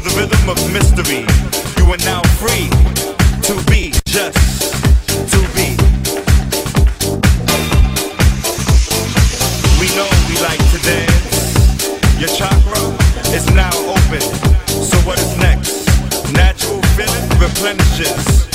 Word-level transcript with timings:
to 0.00 0.08
the 0.08 0.16
rhythm 0.16 0.48
of 0.48 0.58
mystery. 0.72 1.26
You 1.76 1.90
are 1.92 1.98
now 2.04 2.22
free 2.38 2.68
to 3.42 3.54
be 3.70 3.92
just 4.06 4.72
to 5.32 5.40
be. 5.54 5.74
We 9.80 9.88
know 9.96 10.08
we 10.28 10.38
like 10.42 10.62
to 10.70 10.78
dance. 10.82 12.20
Your 12.20 12.28
chakra 12.28 12.82
is 13.34 13.46
now 13.54 13.72
open. 13.86 14.20
So 14.68 14.96
what 14.98 15.18
is 15.18 15.36
next? 15.38 15.86
Natural 16.32 16.82
feeling 16.94 17.28
replenishes. 17.40 18.47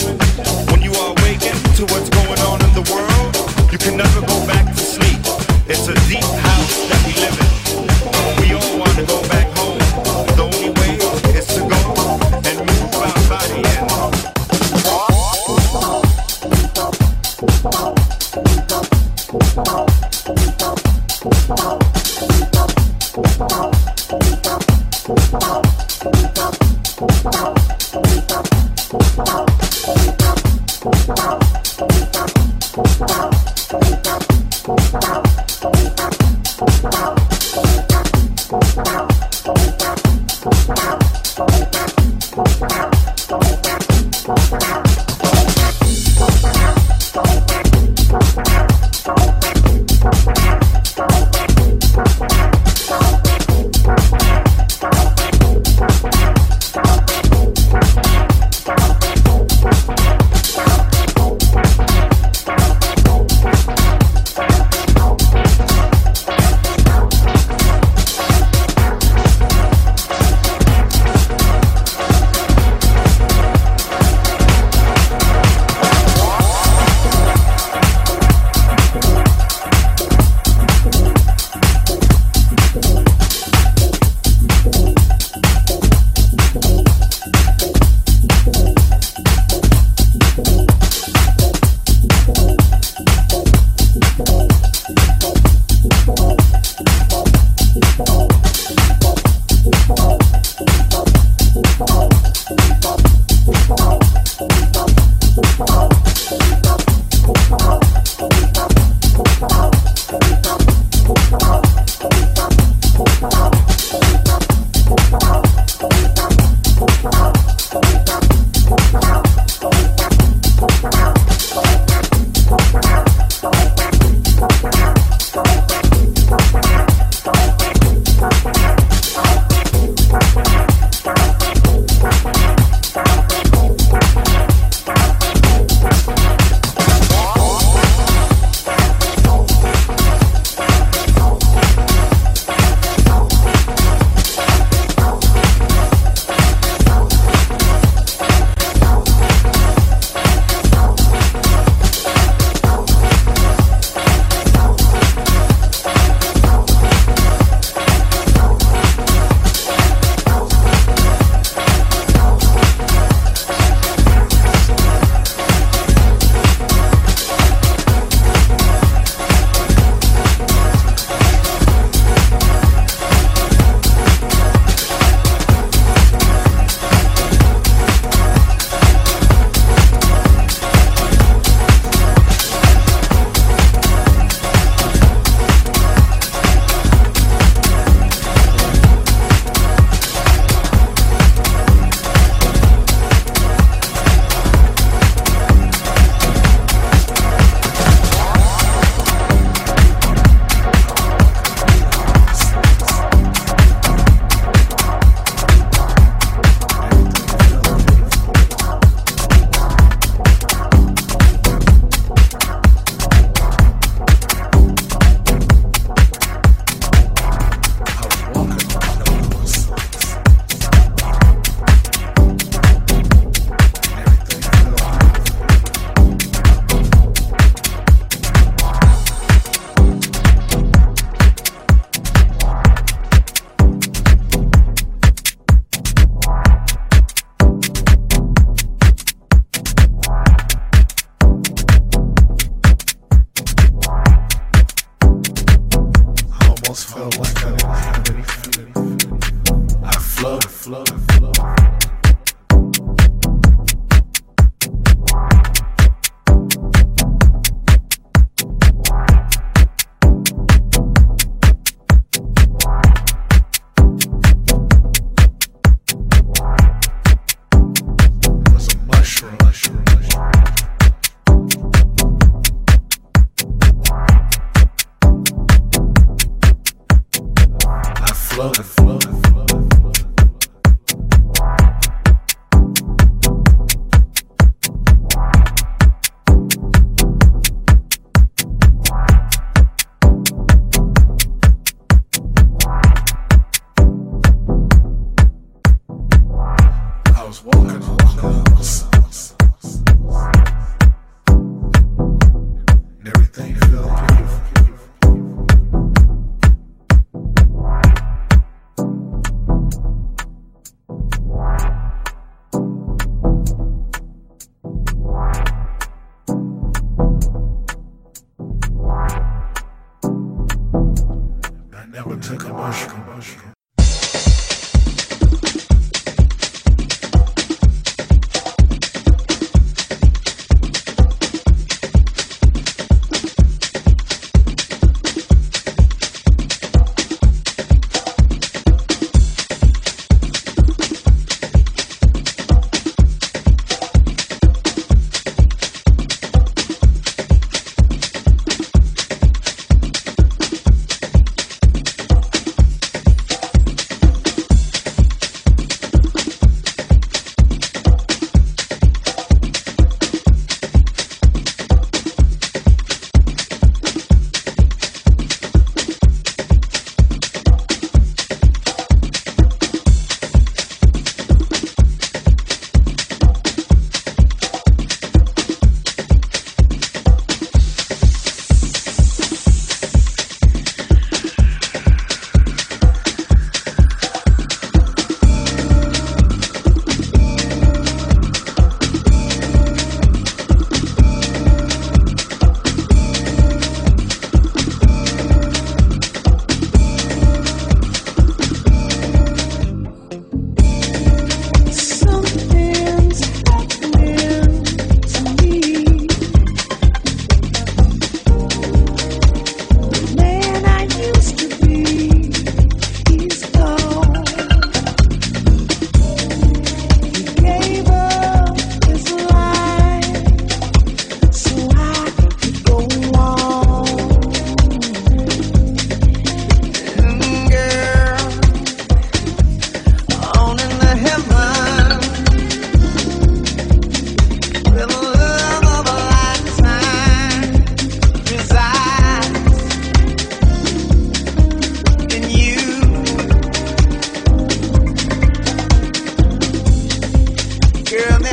Girl, 447.93 448.32